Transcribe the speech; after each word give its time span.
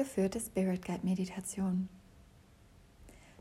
geführte 0.00 0.40
Spirit 0.40 0.82
Guide 0.82 1.04
Meditation. 1.04 1.86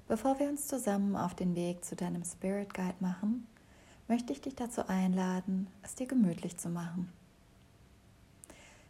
Bevor 0.09 0.39
wir 0.39 0.49
uns 0.49 0.67
zusammen 0.67 1.15
auf 1.15 1.33
den 1.33 1.55
Weg 1.55 1.85
zu 1.85 1.95
deinem 1.95 2.25
Spirit 2.25 2.73
Guide 2.73 2.97
machen, 2.99 3.47
möchte 4.09 4.33
ich 4.33 4.41
dich 4.41 4.55
dazu 4.55 4.85
einladen, 4.89 5.67
es 5.83 5.95
dir 5.95 6.05
gemütlich 6.05 6.57
zu 6.57 6.67
machen. 6.67 7.13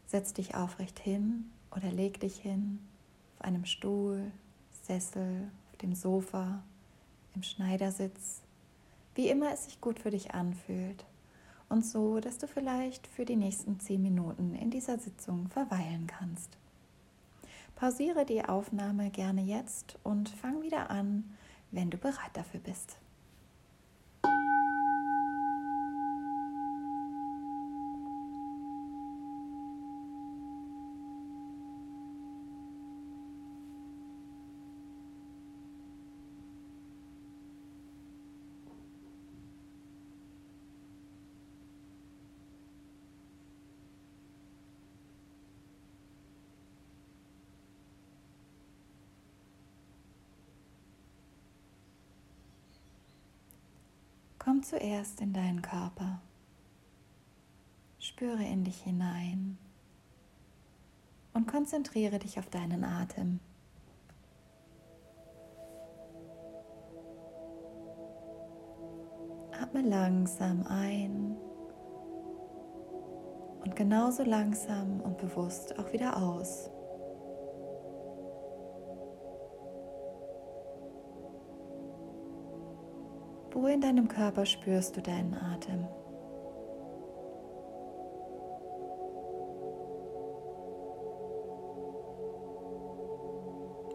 Setz 0.07 0.33
dich 0.33 0.55
aufrecht 0.55 0.97
hin 0.97 1.51
oder 1.69 1.91
leg 1.91 2.19
dich 2.19 2.39
hin 2.39 2.79
auf 3.37 3.45
einem 3.45 3.65
Stuhl, 3.65 4.31
Sessel, 4.87 5.51
auf 5.69 5.77
dem 5.77 5.93
Sofa, 5.93 6.63
im 7.35 7.43
Schneidersitz, 7.43 8.41
wie 9.13 9.29
immer 9.29 9.53
es 9.53 9.65
sich 9.65 9.79
gut 9.79 9.99
für 9.99 10.09
dich 10.09 10.33
anfühlt 10.33 11.05
und 11.69 11.85
so, 11.85 12.19
dass 12.19 12.39
du 12.39 12.47
vielleicht 12.47 13.05
für 13.05 13.25
die 13.25 13.35
nächsten 13.35 13.79
zehn 13.79 14.01
Minuten 14.01 14.55
in 14.55 14.71
dieser 14.71 14.97
Sitzung 14.97 15.49
verweilen 15.49 16.07
kannst. 16.07 16.57
Pausiere 17.79 18.25
die 18.25 18.43
Aufnahme 18.43 19.09
gerne 19.09 19.41
jetzt 19.41 19.97
und 20.03 20.27
fang 20.27 20.61
wieder 20.61 20.89
an, 20.89 21.23
wenn 21.71 21.89
du 21.89 21.97
bereit 21.97 22.31
dafür 22.33 22.59
bist. 22.59 22.98
Komm 54.59 54.63
zuerst 54.65 55.21
in 55.21 55.31
deinen 55.31 55.61
Körper. 55.61 56.19
Spüre 57.97 58.43
in 58.43 58.65
dich 58.65 58.83
hinein 58.83 59.57
und 61.33 61.47
konzentriere 61.47 62.19
dich 62.19 62.37
auf 62.39 62.49
deinen 62.49 62.83
Atem. 62.83 63.39
Atme 69.61 69.81
langsam 69.81 70.67
ein 70.67 71.37
und 73.63 73.77
genauso 73.77 74.23
langsam 74.23 74.99
und 74.99 75.17
bewusst 75.19 75.79
auch 75.79 75.93
wieder 75.93 76.17
aus. 76.17 76.69
Wo 83.61 83.67
in 83.67 83.81
deinem 83.81 84.07
Körper 84.07 84.45
spürst 84.45 84.95
du 84.95 85.01
deinen 85.01 85.33
Atem? 85.33 85.85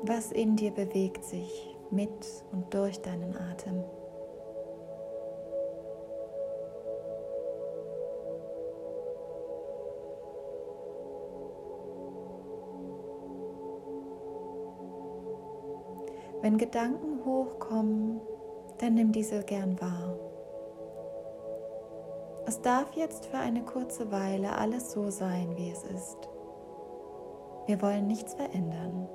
Was 0.02 0.32
in 0.32 0.56
dir 0.56 0.70
bewegt 0.70 1.24
sich 1.24 1.74
mit 1.90 2.10
und 2.52 2.74
durch 2.74 3.00
deinen 3.00 3.34
Atem? 3.34 3.82
Wenn 16.42 16.58
Gedanken 16.58 17.24
hochkommen, 17.24 18.20
dann 18.78 18.94
nimm 18.94 19.12
diese 19.12 19.42
gern 19.42 19.80
wahr. 19.80 20.16
Es 22.46 22.60
darf 22.60 22.92
jetzt 22.94 23.26
für 23.26 23.38
eine 23.38 23.62
kurze 23.62 24.12
Weile 24.12 24.56
alles 24.56 24.92
so 24.92 25.10
sein, 25.10 25.56
wie 25.56 25.70
es 25.70 25.82
ist. 25.84 26.28
Wir 27.66 27.80
wollen 27.80 28.06
nichts 28.06 28.34
verändern. 28.34 29.08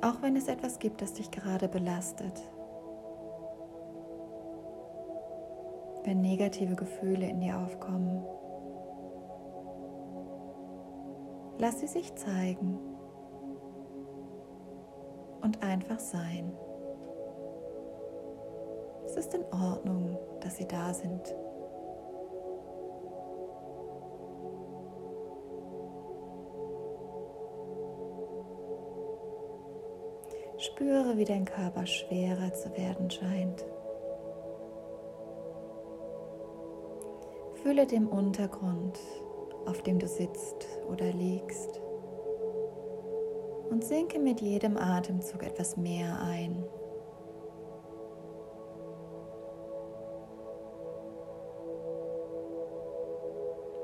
Auch 0.00 0.20
wenn 0.22 0.36
es 0.36 0.48
etwas 0.48 0.78
gibt, 0.78 1.02
das 1.02 1.14
dich 1.14 1.30
gerade 1.30 1.68
belastet. 1.68 2.42
Wenn 6.04 6.20
negative 6.20 6.74
Gefühle 6.74 7.26
in 7.26 7.40
dir 7.40 7.58
aufkommen. 7.58 8.22
Lass 11.58 11.80
sie 11.80 11.86
sich 11.86 12.14
zeigen 12.16 12.78
und 15.40 15.62
einfach 15.62 16.00
sein. 16.00 16.52
Es 19.06 19.16
ist 19.16 19.34
in 19.34 19.44
Ordnung, 19.52 20.18
dass 20.40 20.56
sie 20.56 20.66
da 20.66 20.92
sind. 20.92 21.34
Spüre, 30.58 31.16
wie 31.16 31.24
dein 31.24 31.44
Körper 31.44 31.86
schwerer 31.86 32.52
zu 32.52 32.76
werden 32.76 33.10
scheint. 33.10 33.64
Fühle 37.62 37.86
dem 37.86 38.08
Untergrund 38.08 38.98
auf 39.66 39.82
dem 39.82 39.98
du 39.98 40.06
sitzt 40.06 40.66
oder 40.90 41.12
liegst. 41.12 41.80
Und 43.70 43.84
sinke 43.84 44.18
mit 44.18 44.40
jedem 44.40 44.76
Atemzug 44.76 45.42
etwas 45.42 45.76
mehr 45.76 46.20
ein. 46.20 46.64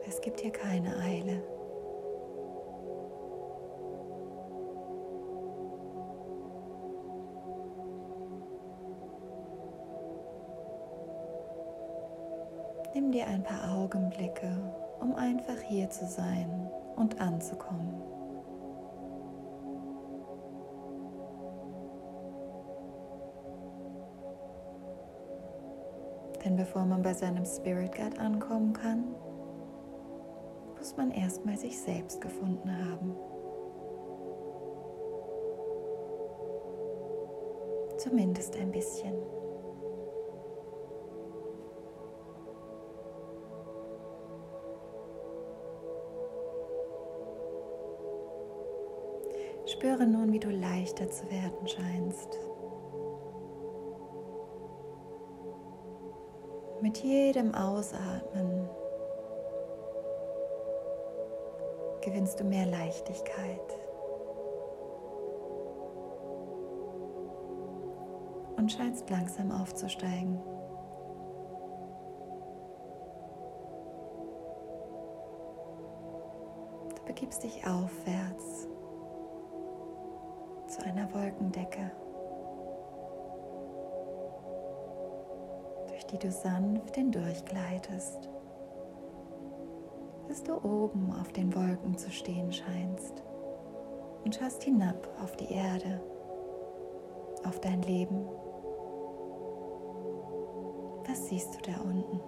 Es 0.06 0.20
gibt 0.20 0.40
hier 0.40 0.50
keine 0.50 0.96
Eile. 0.98 1.42
Nimm 12.92 13.12
dir 13.12 13.28
ein 13.28 13.42
paar 13.42 13.76
Augenblicke, 13.76 14.50
um 15.00 15.14
einfach 15.14 15.58
hier 15.66 15.90
zu 15.90 16.06
sein 16.06 16.70
und 16.96 17.20
anzukommen. 17.20 17.94
Denn 26.44 26.56
bevor 26.56 26.84
man 26.84 27.02
bei 27.02 27.12
seinem 27.12 27.44
Spirit 27.44 27.92
Guide 27.94 28.18
ankommen 28.18 28.72
kann, 28.72 29.14
muss 30.78 30.96
man 30.96 31.10
erstmal 31.10 31.56
sich 31.56 31.78
selbst 31.78 32.20
gefunden 32.20 32.70
haben. 32.70 33.14
Zumindest 37.98 38.56
ein 38.56 38.72
bisschen. 38.72 39.39
Spüre 49.80 50.06
nun, 50.06 50.30
wie 50.30 50.38
du 50.38 50.50
leichter 50.50 51.08
zu 51.08 51.24
werden 51.30 51.66
scheinst. 51.66 52.38
Mit 56.82 56.98
jedem 56.98 57.54
Ausatmen 57.54 58.68
gewinnst 62.02 62.38
du 62.38 62.44
mehr 62.44 62.66
Leichtigkeit. 62.66 63.78
Und 68.58 68.70
scheinst 68.70 69.08
langsam 69.08 69.50
aufzusteigen. 69.50 70.42
Du 76.96 77.02
begibst 77.06 77.42
dich 77.42 77.66
aufwärts 77.66 78.69
zu 80.70 80.84
einer 80.84 81.12
Wolkendecke, 81.12 81.90
durch 85.88 86.06
die 86.06 86.18
du 86.18 86.30
sanft 86.30 86.94
hindurchgleitest, 86.94 88.28
bis 90.28 90.44
du 90.44 90.54
oben 90.54 91.12
auf 91.20 91.32
den 91.32 91.52
Wolken 91.56 91.98
zu 91.98 92.08
stehen 92.12 92.52
scheinst 92.52 93.24
und 94.24 94.36
schaust 94.36 94.62
hinab 94.62 95.08
auf 95.20 95.34
die 95.36 95.52
Erde, 95.52 96.00
auf 97.44 97.60
dein 97.60 97.82
Leben. 97.82 98.28
Was 101.08 101.26
siehst 101.26 101.56
du 101.56 101.72
da 101.72 101.80
unten? 101.80 102.20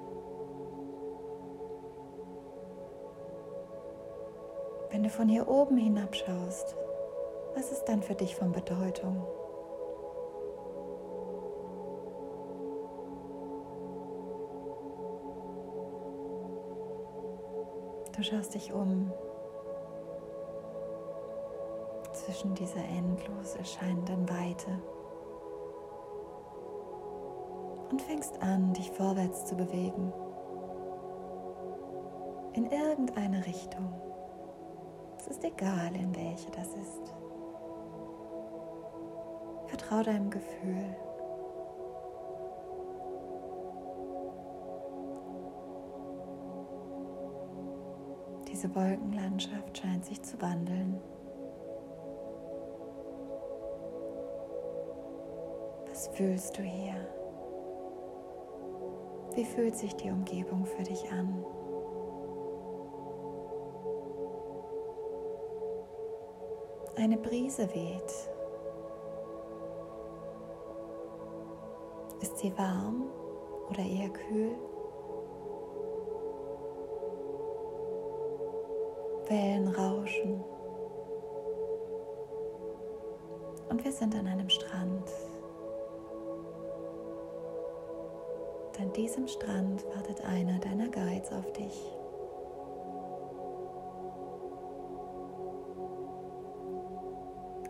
Wenn 4.90 5.04
du 5.04 5.08
von 5.10 5.28
hier 5.28 5.46
oben 5.46 5.76
hinabschaust, 5.76 6.76
was 7.54 7.72
ist 7.72 7.84
dann 7.84 8.02
für 8.02 8.14
dich 8.14 8.34
von 8.34 8.52
Bedeutung? 8.52 9.26
Du 18.16 18.22
schaust 18.22 18.54
dich 18.54 18.72
um 18.72 19.10
zwischen 22.12 22.54
dieser 22.54 22.84
endlos 22.84 23.56
erscheinenden 23.56 24.28
Weite 24.28 24.80
und 27.90 28.00
fängst 28.02 28.40
an, 28.42 28.72
dich 28.74 28.90
vorwärts 28.90 29.46
zu 29.46 29.56
bewegen. 29.56 30.12
In 32.54 32.66
irgendeine 32.70 33.44
Richtung. 33.46 33.92
Es 35.18 35.26
ist 35.26 35.44
egal, 35.44 35.94
in 35.94 36.14
welche 36.14 36.50
das 36.50 36.68
ist. 36.68 37.21
Vertrau 39.92 40.02
deinem 40.02 40.30
Gefühl. 40.30 40.96
Diese 48.48 48.74
Wolkenlandschaft 48.74 49.76
scheint 49.76 50.04
sich 50.06 50.22
zu 50.22 50.40
wandeln. 50.40 50.98
Was 55.88 56.08
fühlst 56.08 56.56
du 56.56 56.62
hier? 56.62 56.94
Wie 59.34 59.44
fühlt 59.44 59.76
sich 59.76 59.94
die 59.96 60.10
Umgebung 60.10 60.64
für 60.64 60.84
dich 60.84 61.10
an? 61.12 61.44
Eine 66.96 67.18
Brise 67.18 67.68
weht. 67.74 68.31
Sie 72.42 72.52
warm 72.58 73.04
oder 73.70 73.84
eher 73.84 74.08
kühl? 74.10 74.54
Wellen 79.28 79.68
rauschen. 79.68 80.44
Und 83.70 83.84
wir 83.84 83.92
sind 83.92 84.14
an 84.16 84.26
einem 84.26 84.48
Strand. 84.50 85.10
Und 88.66 88.80
an 88.80 88.92
diesem 88.92 89.28
Strand 89.28 89.86
wartet 89.94 90.22
einer 90.24 90.58
deiner 90.58 90.88
Guides 90.88 91.32
auf 91.32 91.50
dich. 91.52 91.96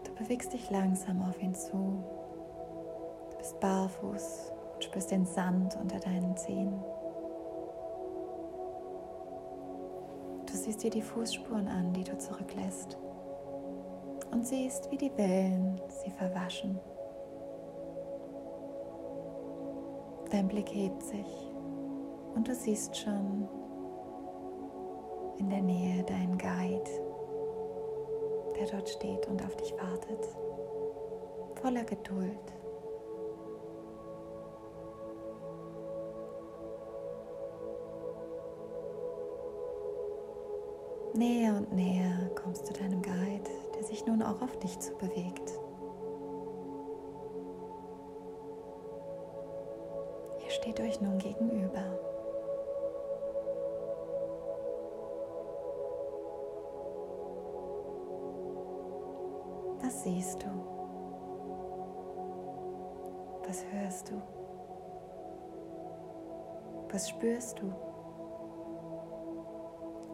Du 0.05 0.15
bewegst 0.15 0.53
dich 0.53 0.71
langsam 0.71 1.23
auf 1.23 1.41
ihn 1.41 1.55
zu. 1.55 2.03
Du 3.31 3.39
bist 3.39 3.61
barfuß 3.61 4.53
spürst 4.83 5.11
den 5.11 5.27
Sand 5.27 5.77
unter 5.77 5.99
deinen 5.99 6.37
Zehen. 6.37 6.83
siehst 10.63 10.85
dir 10.85 10.91
die 10.91 11.03
Fußspuren 11.03 11.67
an, 11.67 11.93
die 11.93 12.05
du 12.05 12.17
zurücklässt. 12.17 12.97
Und 14.31 14.47
siehst, 14.47 14.91
wie 14.91 14.97
die 14.97 15.11
Wellen 15.17 15.81
sie 15.89 16.11
verwaschen. 16.11 16.79
Dein 20.31 20.49
Blick 20.49 20.73
hebt 20.73 21.03
sich 21.03 21.53
und 22.35 22.49
du 22.49 22.55
siehst 22.55 22.97
schon 22.97 23.49
in 25.39 25.51
der 25.51 25.61
Nähe 25.61 26.03
deinen 26.05 26.39
Guide, 26.39 26.91
der 28.57 28.67
dort 28.69 28.89
steht 28.89 29.27
und 29.27 29.45
auf 29.45 29.55
dich 29.57 29.73
wartet, 29.75 30.29
voller 31.61 31.85
Geduld. 31.85 32.55
Näher 41.23 41.55
und 41.55 41.73
näher 41.73 42.31
kommst 42.35 42.69
du 42.69 42.73
deinem 42.73 43.01
Guide, 43.01 43.49
der 43.77 43.85
sich 43.85 44.05
nun 44.07 44.23
auch 44.23 44.43
auf 44.43 44.59
dich 44.59 44.77
zu 44.81 44.93
bewegt. 44.95 45.53
Ihr 50.45 50.51
steht 50.51 50.81
euch 50.81 51.01
nun 51.01 51.19
gegenüber. 51.19 51.85
Was 59.81 60.03
siehst 60.03 60.43
du? 60.43 60.49
Was 63.47 63.65
hörst 63.71 64.11
du? 64.11 64.21
Was 66.91 67.09
spürst 67.11 67.61
du? 67.61 67.92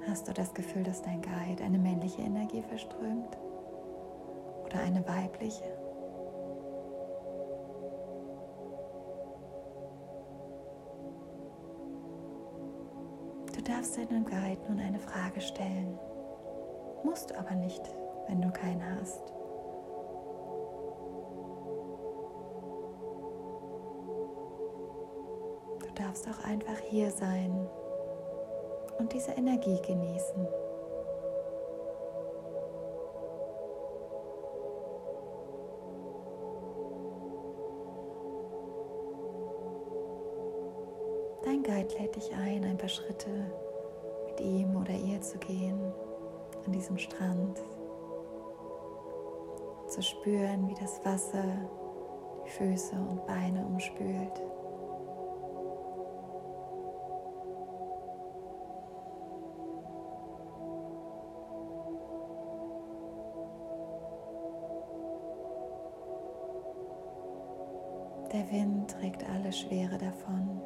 Hast 0.09 0.27
du 0.27 0.33
das 0.33 0.55
Gefühl, 0.55 0.85
dass 0.85 1.03
dein 1.03 1.21
Guide 1.21 1.63
eine 1.63 1.79
männliche 1.79 2.23
Energie 2.23 2.63
verströmt 2.63 3.37
oder 4.65 4.81
eine 4.81 5.07
weibliche? 5.07 5.65
Du 13.55 13.63
darfst 13.63 13.99
deinem 13.99 14.25
Guide 14.25 14.63
nun 14.67 14.81
eine 14.81 14.99
Frage 14.99 15.43
stellen. 15.43 15.99
Musst 17.05 17.35
aber 17.35 17.55
nicht, 17.55 17.83
wenn 18.29 18.41
du 18.41 18.51
keinen 18.51 18.83
hast. 18.97 19.31
Du 25.81 26.03
darfst 26.03 26.27
auch 26.27 26.45
einfach 26.45 26.79
hier 26.89 27.11
sein 27.11 27.69
und 29.09 29.15
diese 29.15 29.33
Energie 29.33 29.81
genießen. 29.81 30.47
Dein 41.43 41.63
Guide 41.63 41.95
lädt 41.99 42.17
dich 42.17 42.31
ein, 42.35 42.65
ein 42.65 42.77
paar 42.77 42.89
Schritte 42.89 43.31
mit 44.27 44.41
ihm 44.41 44.77
oder 44.77 44.93
ihr 44.93 45.21
zu 45.23 45.38
gehen 45.38 45.81
an 46.67 46.73
diesem 46.73 46.99
Strand, 46.99 47.62
zu 49.87 50.03
spüren, 50.03 50.69
wie 50.69 50.75
das 50.75 51.03
Wasser 51.07 51.45
die 52.45 52.50
Füße 52.50 52.95
und 52.95 53.25
Beine 53.27 53.65
umspült. 53.65 54.43
Der 68.49 68.61
Wind 68.61 68.90
trägt 68.90 69.28
alle 69.28 69.52
Schwere 69.52 69.99
davon. 69.99 70.61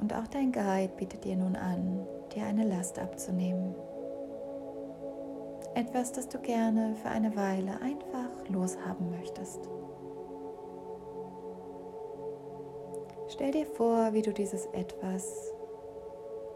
Und 0.00 0.12
auch 0.14 0.26
dein 0.26 0.50
Guide 0.50 0.92
bietet 0.96 1.24
dir 1.24 1.36
nun 1.36 1.54
an, 1.56 2.06
dir 2.34 2.44
eine 2.44 2.64
Last 2.64 2.98
abzunehmen. 2.98 3.74
Etwas, 5.74 6.12
das 6.12 6.28
du 6.28 6.38
gerne 6.38 6.94
für 6.96 7.08
eine 7.08 7.34
Weile 7.36 7.80
einfach 7.80 8.48
loshaben 8.48 9.10
möchtest. 9.10 9.68
Stell 13.28 13.52
dir 13.52 13.66
vor, 13.66 14.12
wie 14.12 14.22
du 14.22 14.32
dieses 14.32 14.66
etwas 14.66 15.52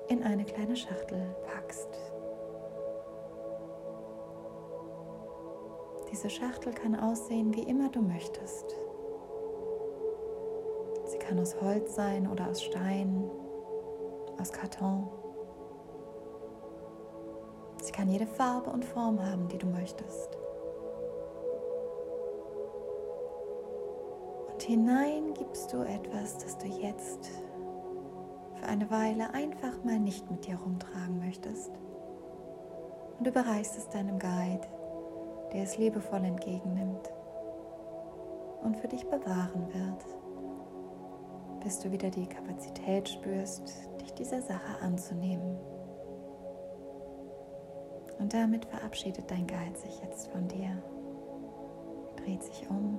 in 0.09 0.23
eine 0.23 0.45
kleine 0.45 0.77
Schachtel 0.77 1.35
packst. 1.47 2.16
Diese 6.11 6.31
Schachtel 6.31 6.73
kann 6.73 6.95
aussehen, 6.95 7.55
wie 7.55 7.63
immer 7.63 7.89
du 7.89 8.01
möchtest. 8.01 8.77
Sie 11.07 11.19
kann 11.19 11.39
aus 11.39 11.61
Holz 11.61 11.95
sein 11.95 12.29
oder 12.31 12.49
aus 12.49 12.63
Stein, 12.63 13.31
aus 14.41 14.53
Karton. 14.53 15.09
Sie 17.83 17.93
kann 17.93 18.09
jede 18.09 18.27
Farbe 18.27 18.71
und 18.71 18.85
Form 18.85 19.25
haben, 19.25 19.49
die 19.49 19.59
du 19.59 19.67
möchtest. 19.67 20.37
Und 24.53 24.63
hinein 24.63 25.35
gibst 25.35 25.73
du 25.73 25.83
etwas, 25.83 26.39
das 26.39 26.59
du 26.59 26.67
jetzt 26.67 27.31
für 28.55 28.67
eine 28.67 28.91
Weile 28.91 29.33
einfach 29.35 29.85
mal 29.85 29.99
nicht 29.99 30.31
mit 30.31 30.47
dir 30.47 30.57
rumtragen 30.57 31.19
möchtest. 31.19 31.71
Und 33.19 33.27
überreichst 33.27 33.77
es 33.77 33.89
deinem 33.89 34.19
Guide 34.19 34.67
der 35.53 35.63
es 35.63 35.79
liebevoll 35.79 36.25
entgegennimmt 36.25 37.11
und 38.63 38.77
für 38.77 38.89
dich 38.89 39.05
bewahren 39.07 39.67
wird, 39.73 40.05
bis 41.63 41.79
du 41.79 41.91
wieder 41.91 42.11
die 42.11 42.27
Kapazität 42.27 43.09
spürst, 43.09 43.91
dich 44.01 44.13
dieser 44.15 44.43
Sache 44.43 44.83
anzunehmen. 44.83 45.57
Und 48.19 48.33
damit 48.33 48.65
verabschiedet 48.65 49.31
dein 49.31 49.47
Guide 49.47 49.77
sich 49.77 50.01
jetzt 50.03 50.29
von 50.29 50.49
dir, 50.49 50.83
dreht 52.17 52.43
sich 52.43 52.69
um 52.71 52.99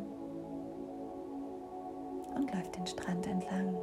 und 2.36 2.54
läuft 2.54 2.78
den 2.78 2.88
Strand 2.88 3.28
entlang. 3.28 3.76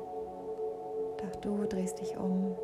Doch 1.18 1.40
du 1.40 1.64
drehst 1.64 2.00
dich 2.00 2.16
um 2.16 2.56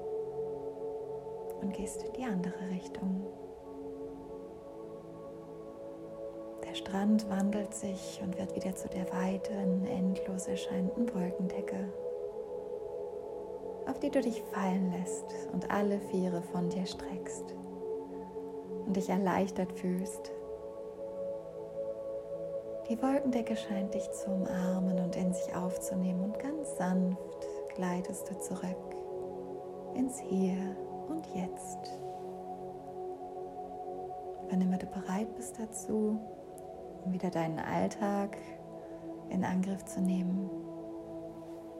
und 1.60 1.72
gehst 1.74 2.02
in 2.04 2.12
die 2.12 2.24
andere 2.24 2.70
Richtung. 2.70 3.26
Der 6.70 6.76
Strand 6.76 7.28
wandelt 7.28 7.74
sich 7.74 8.20
und 8.22 8.38
wird 8.38 8.54
wieder 8.54 8.76
zu 8.76 8.88
der 8.88 9.12
weiten, 9.12 9.88
endlos 9.88 10.46
erscheinenden 10.46 11.12
Wolkendecke, 11.12 11.92
auf 13.88 13.98
die 13.98 14.08
du 14.08 14.20
dich 14.20 14.40
fallen 14.52 14.92
lässt 14.92 15.24
und 15.52 15.68
alle 15.68 15.98
Viere 15.98 16.42
von 16.42 16.68
dir 16.68 16.86
streckst 16.86 17.56
und 18.86 18.94
dich 18.94 19.08
erleichtert 19.08 19.72
fühlst. 19.72 20.30
Die 22.88 23.02
Wolkendecke 23.02 23.56
scheint 23.56 23.92
dich 23.92 24.08
zu 24.12 24.30
umarmen 24.30 25.00
und 25.00 25.16
in 25.16 25.34
sich 25.34 25.52
aufzunehmen 25.56 26.22
und 26.22 26.38
ganz 26.38 26.76
sanft 26.76 27.18
gleitest 27.74 28.30
du 28.30 28.38
zurück 28.38 28.94
ins 29.96 30.20
Hier 30.20 30.76
und 31.08 31.26
Jetzt. 31.34 31.90
Wann 34.48 34.60
immer 34.60 34.78
du 34.78 34.86
bereit 34.86 35.34
bist 35.34 35.58
dazu, 35.58 36.20
um 37.04 37.12
wieder 37.12 37.30
deinen 37.30 37.58
Alltag 37.58 38.36
in 39.30 39.44
Angriff 39.44 39.84
zu 39.84 40.00
nehmen, 40.00 40.50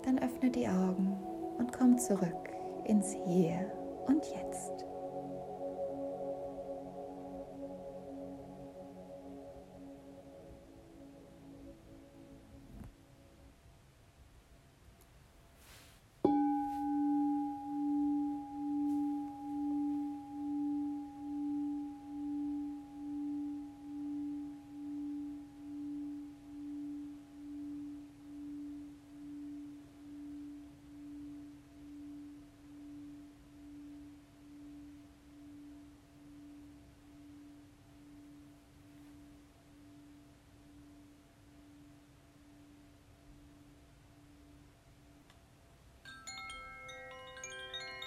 dann 0.05 0.19
öffne 0.19 0.51
die 0.51 0.69
Augen 0.69 1.17
und 1.59 1.73
komm 1.73 1.99
zurück 1.99 2.51
ins 2.85 3.13
Hier 3.27 3.71
und 4.07 4.25
Jetzt. 4.27 4.90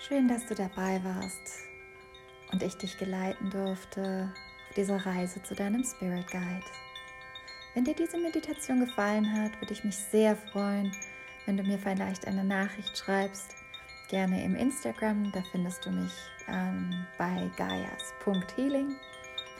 Schön, 0.05 0.27
dass 0.27 0.45
du 0.45 0.53
dabei 0.53 1.01
warst 1.05 1.59
und 2.51 2.61
ich 2.61 2.75
dich 2.75 2.97
geleiten 2.97 3.49
durfte 3.49 4.29
auf 4.67 4.75
dieser 4.75 5.05
Reise 5.05 5.41
zu 5.41 5.55
deinem 5.55 5.85
Spirit 5.85 6.29
Guide. 6.29 6.65
Wenn 7.73 7.85
dir 7.85 7.95
diese 7.95 8.17
Meditation 8.17 8.81
gefallen 8.81 9.31
hat, 9.31 9.53
würde 9.61 9.71
ich 9.71 9.85
mich 9.85 9.95
sehr 9.95 10.35
freuen, 10.35 10.91
wenn 11.45 11.55
du 11.55 11.63
mir 11.63 11.79
vielleicht 11.79 12.27
eine 12.27 12.43
Nachricht 12.43 12.97
schreibst. 12.97 13.55
Gerne 14.09 14.43
im 14.43 14.57
Instagram, 14.57 15.31
da 15.31 15.41
findest 15.53 15.85
du 15.85 15.91
mich 15.91 16.11
ähm, 16.49 17.05
bei 17.17 17.49
gaias.healing 17.55 18.97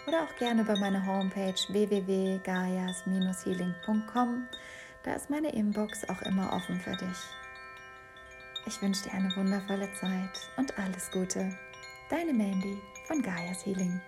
oder 0.08 0.24
auch 0.24 0.36
gerne 0.36 0.64
über 0.64 0.78
meine 0.78 1.06
Homepage 1.06 1.56
www.gaias-healing.com. 1.70 4.48
Da 5.04 5.14
ist 5.14 5.30
meine 5.30 5.54
Inbox 5.54 6.04
auch 6.10 6.22
immer 6.24 6.52
offen 6.52 6.82
für 6.82 6.98
dich. 6.98 7.18
Ich 8.66 8.82
wünsche 8.82 9.04
dir 9.04 9.14
eine 9.14 9.36
wundervolle 9.36 9.92
Zeit 9.94 10.50
und 10.56 10.78
alles 10.80 11.12
Gute. 11.12 11.54
Deine 12.10 12.34
Mandy 12.34 12.82
von 13.08 13.22
Gaia's 13.22 13.66
Healing. 13.66 14.00